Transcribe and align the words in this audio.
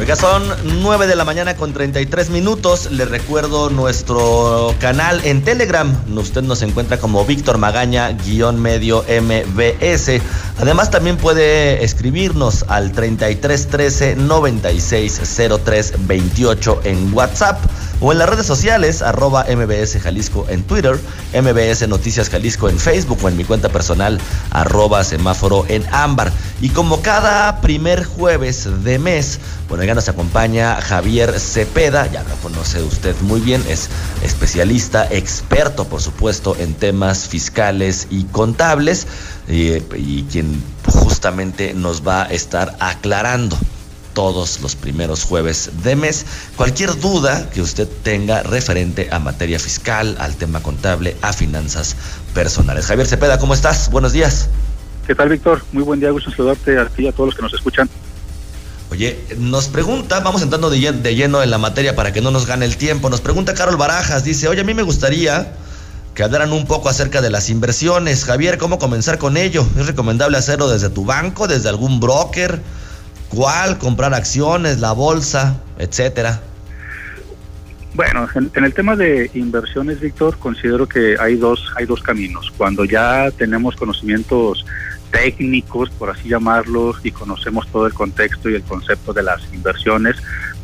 Oiga, 0.00 0.16
son 0.16 0.42
9 0.82 1.06
de 1.06 1.14
la 1.14 1.26
mañana 1.26 1.56
con 1.56 1.74
33 1.74 2.30
minutos. 2.30 2.90
Les 2.90 3.06
recuerdo 3.06 3.68
nuestro 3.68 4.74
canal 4.80 5.20
en 5.24 5.44
Telegram. 5.44 5.94
Usted 6.16 6.40
nos 6.40 6.62
encuentra 6.62 6.96
como 6.96 7.26
Víctor 7.26 7.58
Magaña, 7.58 8.08
guion 8.12 8.58
medio 8.58 9.04
MBS. 9.04 10.22
Además, 10.58 10.90
también 10.90 11.18
puede 11.18 11.84
escribirnos 11.84 12.64
al 12.68 12.92
3313 12.92 14.16
9603 14.16 15.92
28 16.06 16.80
en 16.84 17.12
WhatsApp 17.12 17.60
o 18.00 18.12
en 18.12 18.18
las 18.18 18.28
redes 18.28 18.46
sociales, 18.46 19.02
arroba 19.02 19.44
MBS 19.44 20.00
Jalisco 20.00 20.46
en 20.48 20.62
Twitter, 20.62 20.98
MBS 21.34 21.86
Noticias 21.88 22.30
Jalisco 22.30 22.68
en 22.68 22.78
Facebook 22.78 23.18
o 23.22 23.28
en 23.28 23.36
mi 23.36 23.44
cuenta 23.44 23.68
personal, 23.68 24.18
arroba 24.50 25.04
semáforo 25.04 25.64
en 25.68 25.84
ámbar. 25.92 26.32
Y 26.60 26.70
como 26.70 27.02
cada 27.02 27.60
primer 27.60 28.04
jueves 28.04 28.68
de 28.84 28.98
mes, 28.98 29.38
bueno, 29.68 29.84
ya 29.84 29.94
nos 29.94 30.08
acompaña 30.08 30.80
Javier 30.80 31.38
Cepeda, 31.38 32.06
ya 32.10 32.22
lo 32.22 32.34
conoce 32.36 32.82
usted 32.82 33.14
muy 33.20 33.40
bien, 33.40 33.62
es 33.68 33.88
especialista, 34.22 35.06
experto 35.10 35.84
por 35.84 36.00
supuesto 36.00 36.56
en 36.58 36.74
temas 36.74 37.28
fiscales 37.28 38.06
y 38.10 38.24
contables, 38.24 39.06
y, 39.48 39.72
y 39.96 40.26
quien 40.30 40.62
justamente 40.86 41.74
nos 41.74 42.06
va 42.06 42.22
a 42.22 42.26
estar 42.26 42.76
aclarando 42.80 43.58
todos 44.14 44.60
los 44.60 44.76
primeros 44.76 45.24
jueves 45.24 45.70
de 45.82 45.96
mes. 45.96 46.26
Cualquier 46.56 46.98
duda 46.98 47.50
que 47.50 47.62
usted 47.62 47.88
tenga 48.02 48.42
referente 48.42 49.08
a 49.10 49.18
materia 49.18 49.58
fiscal, 49.58 50.16
al 50.18 50.36
tema 50.36 50.62
contable, 50.62 51.16
a 51.22 51.32
finanzas 51.32 51.96
personales. 52.34 52.86
Javier 52.86 53.06
Cepeda, 53.06 53.38
¿cómo 53.38 53.54
estás? 53.54 53.90
Buenos 53.90 54.12
días. 54.12 54.48
¿Qué 55.06 55.14
tal, 55.14 55.28
Víctor? 55.28 55.64
Muy 55.72 55.82
buen 55.82 56.00
día, 56.00 56.10
gusto 56.10 56.30
saludarte 56.30 56.78
a 56.78 56.86
ti 56.86 57.04
y 57.04 57.08
a 57.08 57.12
todos 57.12 57.28
los 57.28 57.34
que 57.34 57.42
nos 57.42 57.54
escuchan. 57.54 57.88
Oye, 58.90 59.24
nos 59.38 59.68
pregunta, 59.68 60.20
vamos 60.20 60.42
entrando 60.42 60.68
de 60.68 60.80
lleno, 60.80 60.98
de 60.98 61.14
lleno 61.14 61.42
en 61.42 61.50
la 61.50 61.58
materia 61.58 61.94
para 61.94 62.12
que 62.12 62.20
no 62.20 62.30
nos 62.30 62.46
gane 62.46 62.64
el 62.64 62.76
tiempo. 62.76 63.08
Nos 63.08 63.20
pregunta 63.20 63.54
Carol 63.54 63.76
Barajas, 63.76 64.24
dice, 64.24 64.48
oye, 64.48 64.62
a 64.62 64.64
mí 64.64 64.74
me 64.74 64.82
gustaría 64.82 65.52
que 66.14 66.24
hablaran 66.24 66.52
un 66.52 66.66
poco 66.66 66.88
acerca 66.88 67.20
de 67.22 67.30
las 67.30 67.50
inversiones. 67.50 68.24
Javier, 68.24 68.58
¿cómo 68.58 68.78
comenzar 68.78 69.18
con 69.18 69.36
ello? 69.36 69.64
¿Es 69.78 69.86
recomendable 69.86 70.36
hacerlo 70.38 70.68
desde 70.68 70.90
tu 70.90 71.04
banco, 71.04 71.46
desde 71.46 71.68
algún 71.68 72.00
broker? 72.00 72.60
¿Cuál? 73.30 73.78
Comprar 73.78 74.12
acciones, 74.12 74.80
la 74.80 74.92
bolsa, 74.92 75.60
etcétera. 75.78 76.40
Bueno, 77.94 78.28
en, 78.34 78.64
el 78.64 78.74
tema 78.74 78.96
de 78.96 79.30
inversiones, 79.34 80.00
Víctor, 80.00 80.36
considero 80.38 80.88
que 80.88 81.16
hay 81.18 81.36
dos, 81.36 81.72
hay 81.76 81.86
dos 81.86 82.02
caminos. 82.02 82.52
Cuando 82.56 82.84
ya 82.84 83.30
tenemos 83.30 83.76
conocimientos 83.76 84.64
técnicos, 85.10 85.90
por 85.90 86.10
así 86.10 86.28
llamarlos, 86.28 87.00
y 87.04 87.10
conocemos 87.10 87.66
todo 87.68 87.86
el 87.86 87.94
contexto 87.94 88.48
y 88.50 88.54
el 88.54 88.62
concepto 88.62 89.12
de 89.12 89.22
las 89.22 89.42
inversiones, 89.52 90.16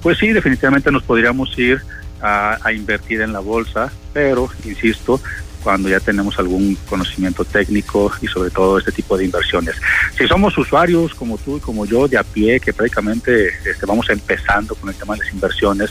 pues 0.02 0.18
sí, 0.18 0.32
definitivamente 0.32 0.90
nos 0.92 1.02
podríamos 1.02 1.56
ir 1.58 1.80
a 2.22 2.72
invertir 2.72 3.20
en 3.20 3.32
la 3.32 3.38
bolsa, 3.38 3.92
pero, 4.12 4.48
insisto, 4.64 5.20
cuando 5.66 5.88
ya 5.88 5.98
tenemos 5.98 6.38
algún 6.38 6.78
conocimiento 6.88 7.44
técnico 7.44 8.12
y 8.22 8.28
sobre 8.28 8.50
todo 8.50 8.78
este 8.78 8.92
tipo 8.92 9.18
de 9.18 9.24
inversiones. 9.24 9.74
Si 10.16 10.24
somos 10.28 10.56
usuarios 10.56 11.12
como 11.12 11.38
tú 11.38 11.56
y 11.56 11.60
como 11.60 11.84
yo 11.84 12.06
de 12.06 12.16
a 12.16 12.22
pie, 12.22 12.60
que 12.60 12.72
prácticamente 12.72 13.48
este, 13.68 13.84
vamos 13.84 14.08
empezando 14.08 14.76
con 14.76 14.90
el 14.90 14.94
tema 14.94 15.14
de 15.14 15.24
las 15.24 15.32
inversiones, 15.32 15.90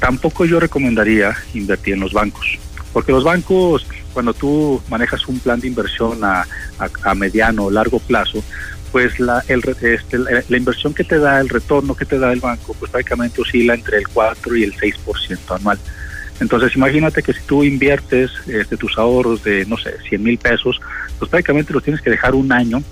tampoco 0.00 0.44
yo 0.46 0.58
recomendaría 0.58 1.32
invertir 1.54 1.94
en 1.94 2.00
los 2.00 2.12
bancos, 2.12 2.58
porque 2.92 3.12
los 3.12 3.22
bancos, 3.22 3.86
cuando 4.12 4.34
tú 4.34 4.82
manejas 4.90 5.28
un 5.28 5.38
plan 5.38 5.60
de 5.60 5.68
inversión 5.68 6.18
a, 6.24 6.44
mediano 7.14 7.66
o 7.66 7.70
largo 7.70 8.00
plazo, 8.00 8.42
pues 8.90 9.20
la, 9.20 9.44
el, 9.46 9.62
este, 9.80 10.18
la, 10.18 10.42
la, 10.48 10.56
inversión 10.56 10.92
que 10.92 11.04
te 11.04 11.20
da, 11.20 11.40
el 11.40 11.48
retorno 11.48 11.94
que 11.94 12.04
te 12.04 12.18
da 12.18 12.32
el 12.32 12.40
banco, 12.40 12.74
pues 12.80 12.90
prácticamente 12.90 13.40
oscila 13.40 13.74
entre 13.74 13.98
el 13.98 14.08
4 14.08 14.56
y 14.56 14.64
el 14.64 14.74
6% 14.74 15.54
anual. 15.54 15.78
Entonces 16.40 16.74
imagínate 16.76 17.22
que 17.22 17.32
si 17.32 17.40
tú 17.42 17.62
inviertes 17.62 18.30
este, 18.46 18.76
tus 18.76 18.98
ahorros 18.98 19.44
de, 19.44 19.64
no 19.66 19.76
sé, 19.76 19.94
100 20.08 20.22
mil 20.22 20.38
pesos, 20.38 20.80
pues 21.18 21.30
prácticamente 21.30 21.72
los 21.72 21.82
tienes 21.82 22.02
que 22.02 22.10
dejar 22.10 22.34
un 22.34 22.50
año 22.52 22.82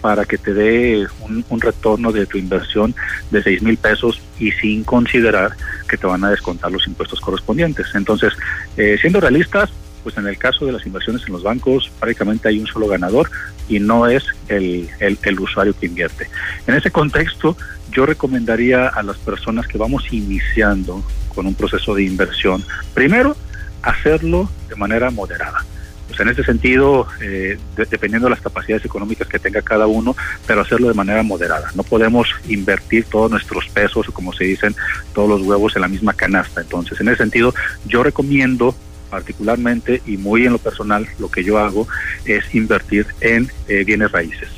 para 0.00 0.26
que 0.26 0.36
te 0.36 0.52
dé 0.52 1.06
un, 1.20 1.42
un 1.48 1.60
retorno 1.60 2.12
de 2.12 2.26
tu 2.26 2.36
inversión 2.36 2.94
de 3.30 3.42
6 3.42 3.62
mil 3.62 3.78
pesos 3.78 4.20
y 4.38 4.52
sin 4.52 4.84
considerar 4.84 5.52
que 5.88 5.96
te 5.96 6.06
van 6.06 6.22
a 6.24 6.30
descontar 6.30 6.70
los 6.70 6.86
impuestos 6.86 7.20
correspondientes. 7.20 7.86
Entonces, 7.94 8.34
eh, 8.76 8.98
siendo 9.00 9.20
realistas, 9.20 9.70
pues 10.04 10.16
en 10.18 10.28
el 10.28 10.38
caso 10.38 10.66
de 10.66 10.72
las 10.72 10.86
inversiones 10.86 11.22
en 11.26 11.32
los 11.32 11.42
bancos 11.42 11.90
prácticamente 11.98 12.48
hay 12.48 12.60
un 12.60 12.66
solo 12.66 12.86
ganador 12.86 13.30
y 13.68 13.80
no 13.80 14.06
es 14.06 14.22
el, 14.48 14.88
el, 15.00 15.40
usuario 15.40 15.74
que 15.76 15.86
invierte. 15.86 16.28
En 16.66 16.74
ese 16.74 16.90
contexto, 16.90 17.56
yo 17.90 18.04
recomendaría 18.06 18.88
a 18.88 19.02
las 19.02 19.16
personas 19.16 19.66
que 19.66 19.78
vamos 19.78 20.12
iniciando 20.12 21.02
con 21.34 21.46
un 21.46 21.54
proceso 21.54 21.94
de 21.94 22.04
inversión, 22.04 22.62
primero, 22.92 23.34
hacerlo 23.82 24.50
de 24.68 24.76
manera 24.76 25.10
moderada. 25.10 25.64
Pues 26.06 26.20
en 26.20 26.28
ese 26.28 26.44
sentido, 26.44 27.06
eh, 27.22 27.58
de, 27.76 27.84
dependiendo 27.86 28.26
de 28.26 28.30
las 28.30 28.40
capacidades 28.40 28.84
económicas 28.84 29.26
que 29.26 29.38
tenga 29.38 29.62
cada 29.62 29.86
uno, 29.86 30.14
pero 30.46 30.60
hacerlo 30.60 30.88
de 30.88 30.94
manera 30.94 31.22
moderada. 31.22 31.70
No 31.74 31.82
podemos 31.82 32.28
invertir 32.46 33.06
todos 33.06 33.30
nuestros 33.30 33.66
pesos, 33.68 34.08
o 34.08 34.12
como 34.12 34.32
se 34.34 34.44
dicen, 34.44 34.76
todos 35.14 35.28
los 35.28 35.42
huevos 35.42 35.74
en 35.76 35.82
la 35.82 35.88
misma 35.88 36.12
canasta. 36.12 36.60
Entonces, 36.60 37.00
en 37.00 37.08
ese 37.08 37.16
sentido, 37.16 37.54
yo 37.86 38.02
recomiendo 38.02 38.76
particularmente 39.14 40.02
y 40.06 40.16
muy 40.16 40.44
en 40.44 40.54
lo 40.54 40.58
personal, 40.58 41.06
lo 41.20 41.30
que 41.30 41.44
yo 41.44 41.58
hago 41.58 41.86
es 42.24 42.52
invertir 42.52 43.06
en 43.20 43.48
eh, 43.68 43.84
bienes 43.84 44.10
raíces 44.10 44.48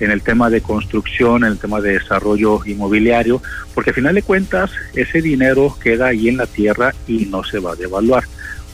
en 0.00 0.10
el 0.10 0.22
tema 0.22 0.50
de 0.50 0.60
construcción, 0.60 1.44
en 1.44 1.52
el 1.52 1.58
tema 1.58 1.80
de 1.80 1.94
desarrollo 1.98 2.60
inmobiliario, 2.64 3.40
porque 3.74 3.90
al 3.90 3.94
final 3.94 4.14
de 4.14 4.22
cuentas 4.22 4.70
ese 4.94 5.22
dinero 5.22 5.76
queda 5.82 6.08
ahí 6.08 6.28
en 6.28 6.36
la 6.36 6.46
tierra 6.46 6.94
y 7.06 7.26
no 7.26 7.42
se 7.44 7.58
va 7.60 7.72
a 7.72 7.76
devaluar. 7.76 8.24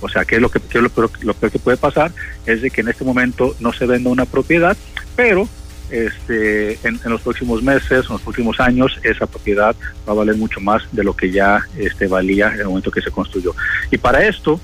O 0.00 0.08
sea, 0.08 0.24
que 0.24 0.36
es 0.36 0.40
lo 0.40 0.50
que, 0.50 0.60
que 0.60 0.78
es 0.78 0.82
lo, 0.82 0.88
peor, 0.88 1.10
lo 1.20 1.34
que 1.38 1.58
puede 1.58 1.76
pasar 1.76 2.10
es 2.46 2.62
de 2.62 2.70
que 2.70 2.80
en 2.80 2.88
este 2.88 3.04
momento 3.04 3.54
no 3.60 3.72
se 3.72 3.84
venda 3.84 4.08
una 4.08 4.24
propiedad, 4.24 4.76
pero 5.14 5.46
este, 5.90 6.72
en, 6.86 6.98
en, 7.04 7.10
los 7.10 7.20
próximos 7.20 7.62
meses, 7.62 8.06
en 8.06 8.12
los 8.12 8.22
próximos 8.22 8.58
años, 8.60 8.98
esa 9.02 9.26
propiedad 9.26 9.76
va 10.08 10.12
a 10.12 10.16
valer 10.16 10.36
mucho 10.36 10.60
más 10.60 10.82
de 10.92 11.04
lo 11.04 11.14
que 11.14 11.30
ya 11.30 11.66
este, 11.76 12.06
valía 12.06 12.52
en 12.54 12.60
el 12.60 12.66
momento 12.66 12.90
que 12.90 13.02
se 13.02 13.10
construyó. 13.10 13.54
Y 13.90 13.98
para 13.98 14.24
esto, 14.26 14.60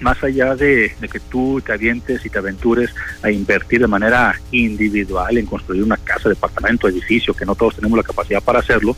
más 0.00 0.22
allá 0.22 0.54
de, 0.54 0.94
que 1.10 1.20
tú 1.20 1.60
te 1.64 1.72
avientes 1.72 2.24
y 2.24 2.30
te 2.30 2.38
aventures 2.38 2.94
a 3.22 3.30
invertir 3.30 3.80
de 3.80 3.86
manera 3.86 4.38
individual 4.50 5.38
en 5.38 5.46
construir 5.46 5.82
una 5.82 5.96
casa, 5.96 6.28
departamento, 6.28 6.88
edificio, 6.88 7.34
que 7.34 7.46
no 7.46 7.54
todos 7.54 7.76
tenemos 7.76 7.96
la 7.96 8.02
capacidad 8.02 8.42
para 8.42 8.60
hacerlo, 8.60 8.96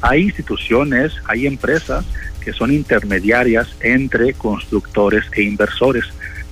hay 0.00 0.22
instituciones, 0.22 1.14
hay 1.24 1.46
empresas 1.46 2.04
que 2.40 2.52
son 2.52 2.72
intermediarias 2.72 3.68
entre 3.80 4.32
constructores 4.34 5.24
e 5.32 5.42
inversores. 5.42 6.04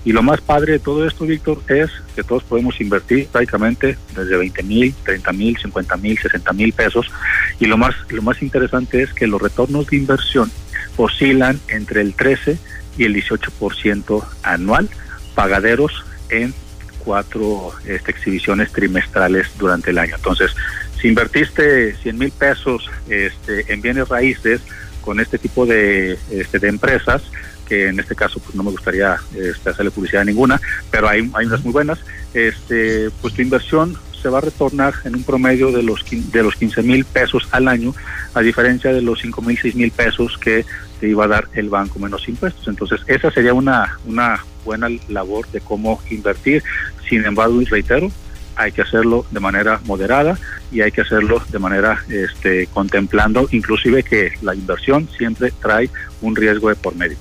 Y 0.05 0.13
lo 0.13 0.23
más 0.23 0.41
padre 0.41 0.75
de 0.75 0.79
todo 0.79 1.05
esto, 1.05 1.25
Víctor, 1.25 1.61
es 1.67 1.91
que 2.15 2.23
todos 2.23 2.45
podemos 2.45 2.81
invertir 2.81 3.27
prácticamente 3.27 3.99
desde 4.15 4.37
20 4.37 4.63
mil, 4.63 4.95
30 5.05 5.33
mil, 5.33 5.59
50 5.59 5.97
mil, 5.97 6.17
60 6.17 6.53
mil 6.53 6.73
pesos. 6.73 7.11
Y 7.59 7.67
lo 7.67 7.77
más, 7.77 7.95
lo 8.11 8.23
más 8.23 8.41
interesante 8.41 9.03
es 9.03 9.13
que 9.13 9.27
los 9.27 9.43
retornos 9.43 9.89
de 9.89 9.97
inversión 9.97 10.49
oscilan 10.97 11.61
entre 11.69 12.01
el 12.01 12.15
13 12.15 12.59
y 12.99 13.05
el 13.05 13.15
18% 13.15 14.25
anual, 14.43 14.89
pagaderos 15.35 16.05
en 16.31 16.55
cuatro 16.99 17.73
este, 17.87 18.11
exhibiciones 18.11 18.73
trimestrales 18.73 19.47
durante 19.59 19.91
el 19.91 19.99
año. 19.99 20.17
Entonces, 20.17 20.55
Si 21.01 21.09
invertiste 21.09 21.95
100 21.95 22.19
mil 22.19 22.33
pesos 22.33 22.91
este, 23.09 23.71
en 23.71 23.83
bienes 23.83 24.09
raíces 24.09 24.63
con 25.03 25.21
este 25.21 25.39
tipo 25.39 25.67
de, 25.67 26.19
este, 26.31 26.59
de 26.59 26.69
empresas, 26.69 27.23
que 27.69 27.89
en 27.89 28.01
este 28.01 28.15
caso 28.15 28.41
pues 28.41 28.55
no 28.55 28.63
me 28.63 28.71
gustaría 28.71 29.19
este, 29.35 29.71
hacerle 29.71 29.91
publicidad 29.91 30.23
a 30.23 30.25
ninguna, 30.25 30.59
pero 30.91 31.09
hay, 31.09 31.31
hay 31.35 31.47
unas 31.47 31.63
muy 31.63 31.73
buenas, 31.73 31.99
este, 32.33 33.11
pues 33.21 33.35
tu 33.35 33.43
inversión 33.43 33.97
se 34.27 34.31
va 34.31 34.39
a 34.39 34.41
retornar 34.41 34.93
en 35.05 35.15
un 35.15 35.23
promedio 35.23 35.71
de 35.71 35.85
los 35.85 36.05
de 36.11 36.43
los 36.43 36.57
15 36.57 36.83
mil 36.83 37.05
pesos 37.05 37.47
al 37.53 37.69
año, 37.69 37.95
a 38.35 38.41
diferencia 38.41 38.93
de 38.93 39.01
los 39.01 39.21
5 39.21 39.41
mil, 39.41 39.57
6 39.57 39.77
mil 39.77 39.93
pesos 39.93 40.37
que 40.37 40.65
te 40.99 41.09
iba 41.09 41.27
a 41.27 41.29
dar 41.29 41.47
el 41.55 41.69
banco 41.69 42.01
menos 42.01 42.29
impuestos. 42.29 42.67
Entonces, 42.67 43.03
esa 43.07 43.31
sería 43.31 43.55
una, 43.55 44.01
una 44.05 44.45
buena 44.65 44.89
labor 45.07 45.47
de 45.53 45.61
cómo 45.61 46.03
invertir. 46.11 46.65
Sin 47.09 47.25
embargo, 47.25 47.63
y 47.63 47.67
reitero, 47.67 48.11
hay 48.57 48.73
que 48.73 48.83
hacerlo 48.83 49.25
de 49.31 49.39
manera 49.39 49.81
moderada 49.85 50.37
y 50.73 50.81
hay 50.81 50.91
que 50.91 51.03
hacerlo 51.03 51.41
de 51.49 51.61
manera 51.61 52.03
este, 52.09 52.67
contemplando 52.75 53.47
inclusive 53.53 54.03
que 54.03 54.33
la 54.43 54.57
inversión 54.57 55.09
siempre 55.17 55.53
trae 55.63 55.89
un 56.21 56.35
riesgo 56.35 56.69
de 56.69 56.75
por 56.75 56.97
medio. 56.97 57.17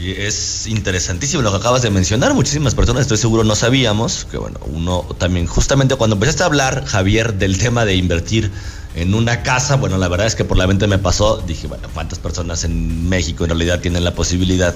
Es 0.00 0.66
interesantísimo 0.66 1.42
lo 1.42 1.50
que 1.50 1.58
acabas 1.58 1.82
de 1.82 1.90
mencionar. 1.90 2.32
Muchísimas 2.32 2.74
personas, 2.74 3.02
estoy 3.02 3.18
seguro, 3.18 3.44
no 3.44 3.54
sabíamos 3.54 4.26
que, 4.30 4.38
bueno, 4.38 4.58
uno 4.72 5.04
también, 5.18 5.46
justamente 5.46 5.94
cuando 5.96 6.16
empezaste 6.16 6.42
a 6.42 6.46
hablar, 6.46 6.86
Javier, 6.86 7.34
del 7.34 7.58
tema 7.58 7.84
de 7.84 7.96
invertir 7.96 8.50
en 8.94 9.14
una 9.14 9.42
casa, 9.42 9.76
bueno, 9.76 9.98
la 9.98 10.08
verdad 10.08 10.26
es 10.26 10.34
que 10.34 10.44
por 10.44 10.56
la 10.56 10.66
mente 10.66 10.86
me 10.86 10.98
pasó, 10.98 11.36
dije, 11.46 11.66
bueno, 11.66 11.86
¿cuántas 11.92 12.18
personas 12.18 12.64
en 12.64 13.08
México 13.08 13.44
en 13.44 13.50
realidad 13.50 13.80
tienen 13.80 14.02
la 14.02 14.14
posibilidad 14.14 14.74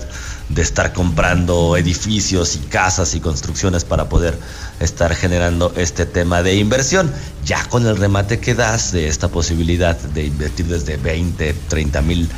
de 0.50 0.62
estar 0.62 0.93
comprando 0.93 1.77
edificios 1.77 2.55
y 2.56 2.59
casas 2.59 3.15
y 3.15 3.20
construcciones 3.20 3.85
para 3.85 4.09
poder 4.09 4.38
estar 4.79 5.15
generando 5.17 5.73
este 5.77 6.05
tema 6.06 6.43
de 6.43 6.55
inversión? 6.56 7.11
Ya 7.44 7.65
con 7.70 7.87
el 7.87 7.97
remate 7.97 8.38
que 8.41 8.55
das 8.55 8.93
de 8.93 9.09
esta 9.09 9.29
posibilidad 9.29 9.97
de 9.99 10.27
invertir 10.27 10.67
desde 10.67 10.97
20, 10.97 11.55
30 11.69 12.03
mil 12.03 12.29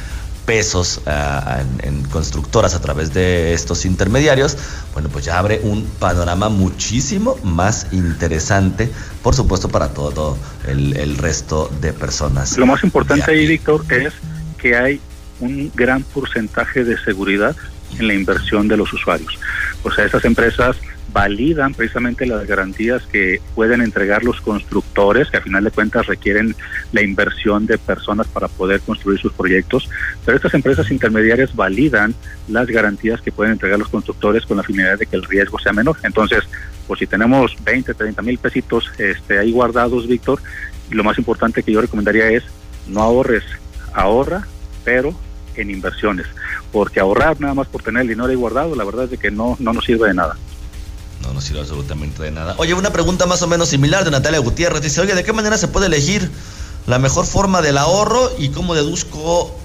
pesos 0.46 1.00
ah, 1.06 1.62
en, 1.82 2.02
constructoras 2.04 2.74
a 2.74 2.80
través 2.80 3.12
de 3.12 3.52
estos 3.52 3.84
intermediarios, 3.84 4.56
bueno, 4.94 5.08
pues 5.10 5.24
ya 5.24 5.38
abre 5.38 5.60
un 5.62 5.84
panorama 5.84 6.48
muchísimo 6.48 7.36
más 7.42 7.88
interesante, 7.92 8.88
por 9.22 9.34
supuesto, 9.34 9.68
para 9.68 9.92
todo 9.92 10.38
el, 10.66 11.18
resto 11.18 11.70
de 11.80 11.92
personas. 11.92 12.56
Lo 12.56 12.66
más 12.66 12.82
importante 12.84 13.30
ahí, 13.30 13.46
Víctor, 13.46 13.84
es 13.90 14.14
que 14.58 14.76
hay 14.76 15.00
un 15.40 15.70
gran 15.74 16.02
porcentaje 16.02 16.84
de 16.84 16.96
seguridad 16.98 17.56
en 17.98 18.08
la 18.08 18.14
inversión 18.14 18.68
de 18.68 18.76
los 18.76 18.92
usuarios. 18.92 19.38
O 19.82 19.90
sea, 19.90 20.04
esas 20.04 20.24
empresas 20.24 20.76
validan 21.12 21.74
precisamente 21.74 22.26
las 22.26 22.46
garantías 22.46 23.02
que 23.06 23.40
pueden 23.54 23.80
entregar 23.80 24.24
los 24.24 24.40
constructores, 24.40 25.30
que 25.30 25.36
a 25.38 25.40
final 25.40 25.64
de 25.64 25.70
cuentas 25.70 26.06
requieren 26.06 26.54
la 26.92 27.02
inversión 27.02 27.66
de 27.66 27.78
personas 27.78 28.26
para 28.26 28.48
poder 28.48 28.80
construir 28.80 29.18
sus 29.18 29.32
proyectos, 29.32 29.88
pero 30.24 30.36
estas 30.36 30.54
empresas 30.54 30.90
intermediarias 30.90 31.54
validan 31.54 32.14
las 32.48 32.66
garantías 32.66 33.20
que 33.20 33.32
pueden 33.32 33.52
entregar 33.52 33.78
los 33.78 33.88
constructores 33.88 34.44
con 34.46 34.56
la 34.56 34.62
finalidad 34.62 34.98
de 34.98 35.06
que 35.06 35.16
el 35.16 35.24
riesgo 35.24 35.58
sea 35.58 35.72
menor. 35.72 35.96
Entonces, 36.02 36.44
pues 36.86 37.00
si 37.00 37.06
tenemos 37.06 37.56
20, 37.64 37.94
30 37.94 38.22
mil 38.22 38.38
pesitos 38.38 38.90
este, 38.98 39.38
ahí 39.38 39.52
guardados, 39.52 40.06
Víctor, 40.06 40.40
lo 40.90 41.04
más 41.04 41.18
importante 41.18 41.62
que 41.62 41.72
yo 41.72 41.80
recomendaría 41.80 42.28
es 42.28 42.44
no 42.88 43.02
ahorres, 43.02 43.44
ahorra, 43.92 44.46
pero 44.84 45.18
en 45.56 45.70
inversiones, 45.70 46.26
porque 46.70 47.00
ahorrar 47.00 47.40
nada 47.40 47.54
más 47.54 47.66
por 47.68 47.82
tener 47.82 48.02
el 48.02 48.08
dinero 48.08 48.28
ahí 48.28 48.34
guardado, 48.34 48.76
la 48.76 48.84
verdad 48.84 49.04
es 49.04 49.12
de 49.12 49.18
que 49.18 49.30
no, 49.30 49.56
no 49.58 49.72
nos 49.72 49.84
sirve 49.84 50.08
de 50.08 50.14
nada 50.14 50.36
no 51.22 51.32
nos 51.32 51.44
sirve 51.44 51.60
absolutamente 51.60 52.22
de 52.22 52.30
nada. 52.30 52.54
Oye, 52.58 52.74
una 52.74 52.92
pregunta 52.92 53.26
más 53.26 53.42
o 53.42 53.46
menos 53.46 53.68
similar 53.68 54.04
de 54.04 54.10
Natalia 54.10 54.38
Gutiérrez. 54.38 54.82
Dice, 54.82 55.00
oye, 55.00 55.14
¿de 55.14 55.24
qué 55.24 55.32
manera 55.32 55.58
se 55.58 55.68
puede 55.68 55.86
elegir 55.86 56.30
la 56.86 56.98
mejor 56.98 57.26
forma 57.26 57.62
del 57.62 57.78
ahorro 57.78 58.30
y 58.38 58.50
cómo 58.50 58.74
deduzco 58.74 59.58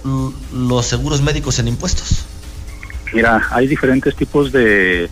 los 0.53 0.86
seguros 0.86 1.21
médicos 1.21 1.59
en 1.59 1.68
impuestos? 1.68 2.25
Mira, 3.13 3.48
hay 3.51 3.68
diferentes 3.68 4.15
tipos 4.15 4.51
de, 4.51 5.09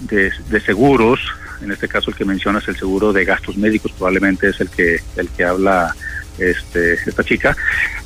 de, 0.00 0.60
seguros. 0.64 1.20
En 1.62 1.70
este 1.70 1.88
caso, 1.88 2.10
el 2.10 2.16
que 2.16 2.24
mencionas, 2.24 2.66
el 2.68 2.76
seguro 2.76 3.12
de 3.12 3.24
gastos 3.24 3.56
médicos, 3.56 3.92
probablemente 3.92 4.48
es 4.48 4.60
el 4.60 4.68
que, 4.68 5.00
el 5.16 5.28
que 5.28 5.44
habla 5.44 5.94
este, 6.38 6.94
esta 6.94 7.24
chica. 7.24 7.56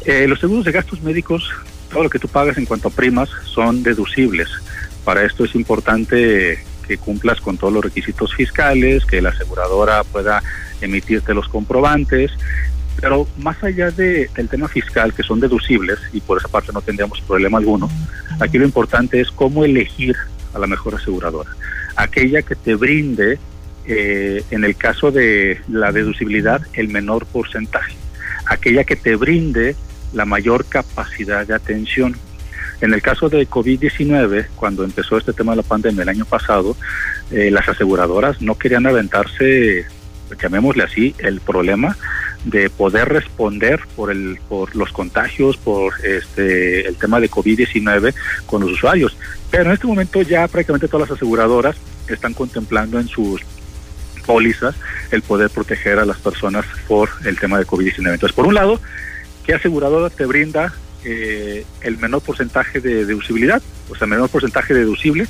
Eh, 0.05 0.27
los 0.29 0.41
seguros 0.41 0.65
de 0.65 0.73
gastos 0.73 1.03
médicos, 1.03 1.51
todo 1.91 2.05
lo 2.05 2.11
que 2.11 2.19
tú 2.19 2.29
pagas 2.29 2.59
en 2.59 2.67
cuanto 2.67 2.89
a 2.89 2.91
primas, 2.91 3.29
son 3.45 3.83
deducibles. 3.83 4.49
Para 5.05 5.25
esto 5.25 5.45
es 5.45 5.55
importante 5.55 6.65
que 6.87 6.99
cumplas 6.99 7.41
con 7.41 7.57
todos 7.57 7.73
los 7.73 7.85
requisitos 7.85 8.35
fiscales, 8.35 9.05
que 9.05 9.23
la 9.23 9.31
aseguradora 9.31 10.05
pueda 10.05 10.43
emitirte 10.81 11.35
los 11.35 11.49
comprobantes, 11.49 12.33
pero 13.01 13.27
más 13.39 13.63
allá 13.63 13.91
de, 13.91 14.31
del 14.35 14.49
tema 14.49 14.69
fiscal, 14.69 15.13
que 15.13 15.23
son 15.23 15.41
deducibles, 15.41 15.99
y 16.13 16.21
por 16.21 16.39
esa 16.39 16.49
parte 16.49 16.73
no 16.73 16.83
tendríamos 16.83 17.21
problema 17.23 17.59
alguno, 17.59 17.91
aquí 18.41 18.59
lo 18.59 18.65
importante 18.65 19.21
es 19.21 19.31
cómo 19.31 19.65
elegir 19.65 20.17
a 20.55 20.59
la 20.59 20.67
mejor 20.67 20.95
aseguradora. 20.95 21.51
Aquella 21.97 22.43
que 22.43 22.55
te 22.55 22.75
brinde, 22.75 23.39
eh, 23.87 24.43
en 24.51 24.65
el 24.65 24.77
caso 24.77 25.11
de 25.11 25.61
la 25.69 25.93
deducibilidad, 25.93 26.63
el 26.75 26.89
menor 26.89 27.27
porcentaje. 27.27 27.95
Aquella 28.47 28.85
que 28.85 28.97
te 28.97 29.17
brinde 29.17 29.77
la 30.13 30.25
mayor 30.25 30.65
capacidad 30.67 31.47
de 31.47 31.55
atención. 31.55 32.17
En 32.81 32.93
el 32.93 33.03
caso 33.03 33.29
de 33.29 33.49
COVID-19, 33.49 34.47
cuando 34.57 34.85
empezó 34.85 35.17
este 35.17 35.33
tema 35.33 35.53
de 35.53 35.57
la 35.57 35.63
pandemia 35.63 36.03
el 36.03 36.09
año 36.09 36.25
pasado, 36.25 36.77
eh, 37.31 37.51
las 37.51 37.69
aseguradoras 37.69 38.43
no 38.43 38.57
querían 38.59 38.87
aventarse, 38.87 39.87
llamémosle 40.41 40.83
así, 40.83 41.15
el 41.19 41.41
problema 41.41 41.97
de 42.45 42.69
poder 42.69 43.09
responder 43.09 43.81
por 43.97 44.11
el 44.11 44.39
por 44.49 44.77
los 44.77 44.93
contagios, 44.93 45.57
por 45.57 45.95
este 46.05 46.87
el 46.87 46.97
tema 46.97 47.21
de 47.21 47.31
COVID-19 47.31 48.15
con 48.47 48.61
los 48.61 48.73
usuarios. 48.73 49.17
Pero 49.51 49.65
en 49.65 49.73
este 49.73 49.87
momento 49.87 50.21
ya 50.23 50.47
prácticamente 50.49 50.89
todas 50.89 51.09
las 51.09 51.17
aseguradoras 51.17 51.77
están 52.09 52.35
contemplando 52.35 52.99
en 52.99 53.09
sus 53.09 53.41
pólizas 54.27 54.75
el 55.11 55.23
poder 55.23 55.51
proteger 55.51 55.99
a 55.99 56.05
las 56.05 56.19
personas 56.19 56.65
por 56.89 57.09
el 57.25 57.39
tema 57.39 57.59
de 57.59 57.67
COVID-19. 57.67 58.15
Entonces, 58.15 58.33
por 58.33 58.47
un 58.47 58.55
lado, 58.55 58.81
¿qué 59.45 59.55
aseguradora 59.55 60.11
te 60.11 60.27
brinda 60.27 60.73
eh, 61.05 61.65
el 61.83 61.99
menor 61.99 62.23
porcentaje 62.23 62.81
de 62.81 63.05
deducibilidad, 63.05 63.63
o 63.91 63.97
sea, 63.97 64.07
menor 64.07 64.29
porcentaje 64.29 64.75
deducible, 64.75 65.27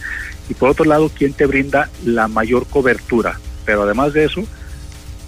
y 0.49 0.55
por 0.55 0.71
otro 0.71 0.85
lado, 0.85 1.11
quién 1.17 1.32
te 1.32 1.47
brinda 1.47 1.91
la 2.05 2.29
mayor 2.29 2.67
cobertura. 2.67 3.38
Pero 3.65 3.82
además 3.82 4.12
de 4.12 4.25
eso, 4.25 4.44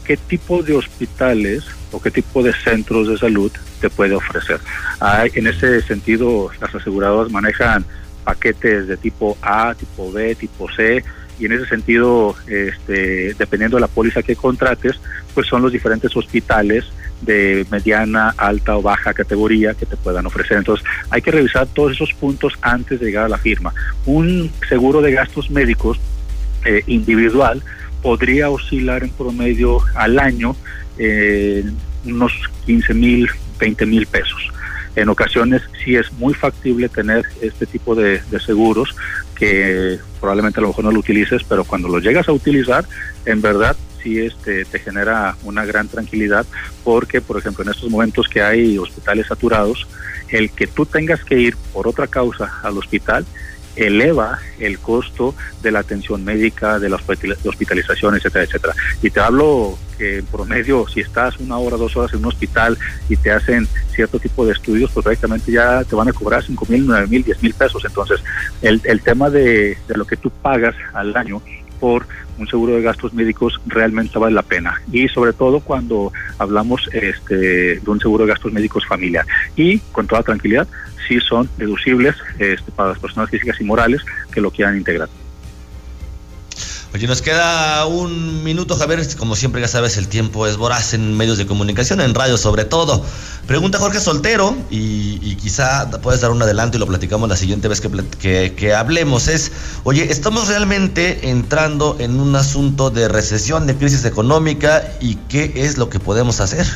qué 0.05 0.17
tipo 0.17 0.63
de 0.63 0.75
hospitales 0.75 1.65
o 1.93 2.01
qué 2.01 2.11
tipo 2.11 2.43
de 2.43 2.53
centros 2.53 3.09
de 3.09 3.19
salud 3.19 3.51
te 3.81 3.91
puede 3.91 4.15
ofrecer. 4.15 4.61
Hay, 5.01 5.31
en 5.35 5.47
ese 5.47 5.83
sentido, 5.83 6.51
las 6.61 6.75
aseguradoras 6.75 7.33
manejan 7.33 7.85
paquetes 8.25 8.89
de 8.89 8.97
tipo 8.97 9.37
A, 9.43 9.75
tipo 9.75 10.13
B, 10.13 10.35
tipo 10.35 10.71
C, 10.71 11.05
y 11.39 11.47
en 11.47 11.53
ese 11.53 11.67
sentido, 11.67 12.35
este, 12.47 13.35
dependiendo 13.35 13.77
de 13.77 13.83
la 13.83 13.89
póliza 13.89 14.23
que 14.23 14.37
contrates, 14.37 14.99
pues 15.35 15.47
son 15.47 15.63
los 15.63 15.73
diferentes 15.73 16.17
hospitales 16.17 16.85
de 17.23 17.67
mediana, 17.71 18.35
alta 18.37 18.77
o 18.77 18.83
baja 18.83 19.15
categoría 19.15 19.75
que 19.75 19.87
te 19.87 19.97
puedan 19.97 20.27
ofrecer. 20.27 20.59
Entonces, 20.59 20.87
hay 21.11 21.23
que 21.23 21.31
revisar 21.31 21.67
todos 21.67 21.93
esos 21.93 22.13
puntos 22.15 22.55
antes 22.61 23.01
de 23.01 23.07
llegar 23.07 23.25
a 23.25 23.29
la 23.29 23.39
firma. 23.39 23.73
Un 24.05 24.51
seguro 24.69 25.01
de 25.01 25.13
gastos 25.13 25.51
médicos 25.51 25.99
eh, 26.65 26.83
individual 26.87 27.63
podría 28.03 28.51
oscilar 28.51 29.03
en 29.03 29.11
promedio 29.11 29.81
al 29.95 30.19
año 30.19 30.57
eh, 30.99 31.65
unos 32.05 32.33
15 32.67 32.95
mil, 32.95 33.29
20 33.59 33.87
mil 33.87 34.07
pesos. 34.07 34.51
En 34.95 35.09
ocasiones 35.09 35.63
sí 35.85 35.95
es 35.95 36.11
muy 36.15 36.33
factible 36.33 36.89
tener 36.89 37.25
este 37.43 37.67
tipo 37.67 37.95
de, 37.95 38.21
de, 38.31 38.41
seguros 38.41 38.97
que 39.35 39.99
probablemente 40.21 40.59
a 40.59 40.63
lo 40.63 40.69
mejor 40.69 40.85
no 40.85 40.93
lo 40.93 41.01
utilices, 41.01 41.43
pero 41.47 41.65
cuando 41.65 41.89
lo 41.89 41.99
llegas 41.99 42.29
a 42.29 42.33
utilizar, 42.33 42.87
en 43.27 43.43
verdad 43.43 43.77
sí 44.07 44.21
este, 44.21 44.65
te 44.65 44.79
genera 44.79 45.37
una 45.43 45.65
gran 45.65 45.89
tranquilidad 45.89 46.47
porque, 46.85 47.21
por 47.21 47.39
ejemplo, 47.39 47.65
en 47.65 47.71
estos 47.71 47.91
momentos 47.91 48.29
que 48.29 48.41
hay 48.41 48.79
hospitales 48.79 49.27
saturados, 49.27 49.87
el 50.29 50.51
que 50.51 50.69
tú 50.69 50.87
tengas 50.87 51.25
que 51.25 51.41
ir 51.41 51.57
por 51.73 51.89
otra 51.89 52.07
causa 52.07 52.53
al 52.63 52.79
hospital 52.79 53.27
eleva 53.75 54.39
el 54.59 54.79
costo 54.79 55.35
de 55.63 55.71
la 55.71 55.81
atención 55.81 56.25
médica, 56.25 56.79
de 56.79 56.89
la 56.89 56.97
hospitalización, 57.45 58.15
etcétera, 58.15 58.45
etcétera. 58.45 58.75
Y 59.03 59.11
te 59.11 59.21
hablo 59.21 59.77
que 59.99 60.19
en 60.19 60.27
promedio, 60.27 60.87
si 60.89 61.01
estás 61.01 61.39
una 61.39 61.59
hora, 61.59 61.77
dos 61.77 61.95
horas 61.97 62.13
en 62.15 62.21
un 62.21 62.27
hospital 62.27 62.79
y 63.09 63.17
te 63.17 63.31
hacen 63.31 63.69
cierto 63.95 64.19
tipo 64.19 64.47
de 64.47 64.53
estudios, 64.53 64.91
pues 64.93 65.05
prácticamente 65.05 65.53
ya 65.53 65.85
te 65.85 65.95
van 65.95 66.09
a 66.09 66.13
cobrar 66.13 66.43
cinco 66.43 66.65
mil, 66.69 66.87
nueve 66.87 67.07
mil, 67.07 67.23
diez 67.23 67.43
mil 67.43 67.53
pesos. 67.53 67.85
Entonces, 67.85 68.21
el, 68.63 68.81
el 68.85 69.01
tema 69.03 69.29
de, 69.29 69.77
de 69.89 69.95
lo 69.97 70.07
que 70.07 70.17
tú 70.17 70.31
pagas 70.31 70.75
al 70.95 71.15
año 71.17 71.43
por 71.79 72.07
un 72.39 72.47
seguro 72.49 72.75
de 72.75 72.83
gastos 72.83 73.15
médicos 73.15 73.61
realmente 73.67 74.19
vale 74.19 74.35
la 74.35 74.43
pena 74.43 74.81
y 74.93 75.09
sobre 75.09 75.33
todo 75.33 75.61
cuando 75.61 76.13
hablamos 76.39 76.89
este, 76.93 77.81
de 77.81 77.91
un 77.91 78.01
seguro 78.01 78.25
de 78.25 78.33
gastos 78.33 78.53
médicos 78.53 78.87
familiar 78.87 79.25
y 79.57 79.79
con 79.93 80.07
toda 80.07 80.23
tranquilidad 80.23 80.69
sí 81.09 81.19
son 81.21 81.49
deducibles 81.57 82.17
este, 82.39 82.71
para 82.73 82.91
las 82.91 82.99
personas 82.99 83.31
físicas 83.31 83.61
y 83.61 83.65
morales 83.65 84.03
que 84.33 84.41
lo 84.41 84.51
quieran 84.51 84.77
integrar. 84.77 85.09
Oye, 86.97 87.07
nos 87.07 87.21
queda 87.21 87.85
un 87.85 88.43
minuto, 88.43 88.75
Javier. 88.75 89.07
Como 89.19 89.37
siempre, 89.37 89.61
ya 89.61 89.69
sabes, 89.69 89.99
el 89.99 90.09
tiempo 90.09 90.47
es 90.47 90.57
voraz 90.57 90.95
en 90.95 91.15
medios 91.15 91.37
de 91.37 91.47
comunicación, 91.47 92.01
en 92.01 92.15
radio 92.15 92.39
sobre 92.39 92.65
todo. 92.65 93.05
Pregunta 93.47 93.77
Jorge 93.77 94.01
Soltero, 94.01 94.57
y, 94.71 95.37
quizá 95.37 95.91
puedes 96.01 96.23
dar 96.23 96.31
un 96.31 96.41
adelanto 96.41 96.79
y 96.79 96.81
lo 96.81 96.87
platicamos 96.87 97.29
la 97.29 97.37
siguiente 97.37 97.69
vez 97.69 97.83
que, 97.83 98.55
que, 98.57 98.75
hablemos. 98.75 99.29
Es, 99.29 99.53
oye, 99.85 100.11
¿estamos 100.11 100.49
realmente 100.49 101.29
entrando 101.29 101.97
en 101.99 102.19
un 102.19 102.35
asunto 102.35 102.89
de 102.89 103.09
recesión, 103.09 103.67
de 103.67 103.77
crisis 103.77 104.07
económica? 104.07 104.83
¿Y 104.99 105.17
qué 105.29 105.53
es 105.55 105.77
lo 105.77 105.91
que 105.91 106.01
podemos 106.01 106.41
hacer? 106.41 106.67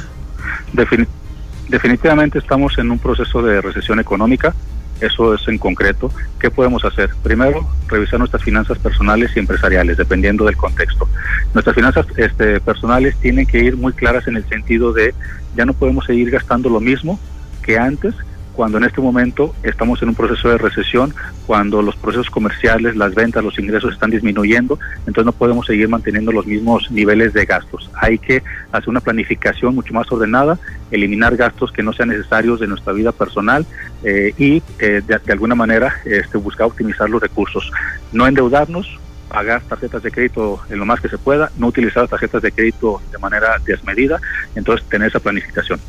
definitivamente 1.71 2.39
estamos 2.39 2.77
en 2.77 2.91
un 2.91 2.99
proceso 2.99 3.41
de 3.41 3.63
recesión 3.63 3.99
económica 3.99 4.55
eso 5.01 5.35
es 5.35 5.47
en 5.49 5.59
concreto. 5.59 6.11
¿Qué 6.39 6.51
podemos 6.51 6.85
hacer? 6.85 7.11
Primero, 7.23 7.67
revisar 7.89 8.19
nuestras 8.19 8.43
finanzas 8.43 8.79
personales 8.79 9.31
y 9.35 9.39
empresariales, 9.39 9.97
dependiendo 9.97 10.45
del 10.45 10.57
contexto. 10.57 11.09
Nuestras 11.55 11.75
finanzas 11.75 12.07
este, 12.17 12.61
personales 12.61 13.17
tienen 13.17 13.47
que 13.47 13.59
ir 13.59 13.77
muy 13.77 13.93
claras 13.93 14.27
en 14.29 14.37
el 14.37 14.49
sentido 14.49 14.93
de 14.93 15.15
ya 15.57 15.65
no 15.65 15.73
podemos 15.73 16.05
seguir 16.05 16.31
gastando 16.31 16.69
lo 16.69 16.81
mismo 16.81 17.19
que 17.63 17.79
antes 17.79 18.15
cuando 18.53 18.79
en 18.79 18.85
este 18.85 19.01
momento 19.01 19.55
estamos 19.63 20.03
en 20.03 20.11
un 20.11 20.15
proceso 20.15 20.49
de 20.49 20.59
recesión, 20.59 21.15
cuando 21.47 21.83
los 21.83 21.97
procesos 21.97 22.31
comerciales, 22.31 22.97
las 22.97 23.15
ventas, 23.15 23.43
los 23.43 23.59
ingresos 23.59 23.93
están 23.93 24.11
disminuyendo, 24.11 24.79
entonces 25.01 25.25
no 25.25 25.33
podemos 25.33 25.67
seguir 25.67 25.89
manteniendo 25.89 26.33
los 26.33 26.47
mismos 26.47 26.91
niveles 26.91 27.33
de 27.33 27.45
gastos. 27.45 27.91
Hay 27.95 28.19
que 28.19 28.43
hacer 28.73 28.89
una 28.89 29.01
planificación 29.01 29.75
mucho 29.75 29.95
más 29.95 30.11
ordenada, 30.13 30.59
eliminar 30.91 31.37
gastos 31.37 31.73
que 31.73 31.83
no 31.83 31.93
sean 31.93 32.11
necesarios 32.11 32.61
de 32.61 32.67
nuestra 32.67 32.93
vida 32.93 33.13
personal 33.13 33.65
eh, 34.03 34.35
y 34.37 34.63
eh, 34.79 35.03
de, 35.07 35.33
alguna 35.33 35.55
manera 35.55 35.95
este, 36.05 36.39
buscar 36.39 36.67
optimizar 36.67 37.09
los 37.09 37.23
recursos. 37.23 37.71
No 38.13 38.27
endeudarnos, 38.27 38.99
pagar 39.29 39.63
tarjetas 39.63 40.03
de 40.03 40.11
crédito 40.11 40.61
en 40.69 40.79
lo 40.79 40.85
más 40.85 41.01
que 41.01 41.09
se 41.09 41.17
pueda, 41.17 41.51
no 41.57 41.69
utilizar 41.69 42.09
tarjetas 42.09 42.43
de 42.43 42.53
crédito 42.53 43.01
de 43.13 43.19
manera 43.19 43.57
desmedida, 43.65 44.21
entonces 44.55 44.87
tener 44.89 45.09
esa 45.09 45.21
planificación. 45.21 45.81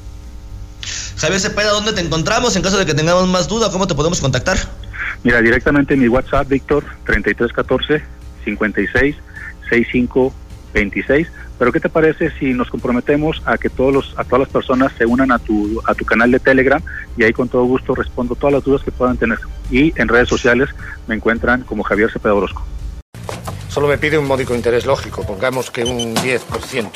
Javier 1.18 1.40
Cepeda, 1.40 1.72
¿dónde 1.72 1.94
te 1.94 2.02
encontramos? 2.02 2.56
En 2.56 2.62
caso 2.62 2.78
de 2.78 2.86
que 2.86 2.94
tengamos 2.94 3.28
más 3.28 3.48
dudas, 3.48 3.70
¿cómo 3.70 3.88
te 3.88 3.96
podemos 3.96 4.20
contactar? 4.22 4.58
Mira, 5.24 5.42
directamente 5.42 5.94
en 5.94 6.00
mi 6.00 6.08
WhatsApp, 6.08 6.48
Víctor, 6.48 6.84
3314 7.06 8.04
56 8.44 9.16
65 9.70 10.34
26. 10.74 11.28
Pero 11.60 11.72
¿qué 11.72 11.80
te 11.80 11.90
parece 11.90 12.32
si 12.40 12.54
nos 12.54 12.70
comprometemos 12.70 13.42
a 13.46 13.58
que 13.58 13.70
todos 13.70 13.94
los, 13.94 14.14
a 14.18 14.24
todas 14.24 14.40
las 14.40 14.50
personas 14.50 14.92
se 14.98 15.06
unan 15.06 15.32
a 15.32 15.38
tu, 15.38 15.80
a 15.86 15.94
tu 15.94 16.06
canal 16.06 16.32
de 16.32 16.40
Telegram 16.40 16.82
y 17.18 17.24
ahí 17.24 17.34
con 17.34 17.50
todo 17.50 17.66
gusto 17.66 17.94
respondo 17.94 18.36
todas 18.36 18.54
las 18.54 18.64
dudas 18.64 18.82
que 18.84 18.92
puedan 18.92 19.18
tener. 19.18 19.38
Y 19.70 19.94
en 20.00 20.08
redes 20.08 20.28
sociales 20.28 20.70
me 21.08 21.16
encuentran 21.16 21.62
como 21.62 21.84
Javier 21.84 22.12
Cepeda 22.12 22.34
Orozco. 22.34 22.66
Solo 23.70 23.88
me 23.88 23.98
pide 23.98 24.18
un 24.18 24.26
módico 24.26 24.56
interés 24.56 24.86
lógico, 24.86 25.24
pongamos 25.26 25.70
que 25.70 25.84
un 25.84 26.16
10%. 26.16 26.90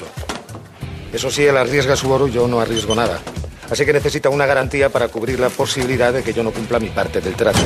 Eso 1.13 1.29
sí, 1.29 1.45
él 1.45 1.55
arriesga 1.55 1.95
su 1.95 2.11
oro, 2.11 2.27
yo 2.27 2.47
no 2.47 2.59
arriesgo 2.59 2.95
nada. 2.95 3.21
Así 3.69 3.85
que 3.85 3.93
necesita 3.93 4.29
una 4.29 4.45
garantía 4.45 4.89
para 4.89 5.07
cubrir 5.07 5.39
la 5.39 5.49
posibilidad 5.49 6.13
de 6.13 6.23
que 6.23 6.33
yo 6.33 6.43
no 6.43 6.51
cumpla 6.51 6.79
mi 6.79 6.89
parte 6.89 7.21
del 7.21 7.35
trato. 7.35 7.59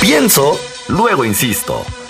Pienso, 0.00 0.58
luego 0.88 1.24
insisto. 1.24 1.84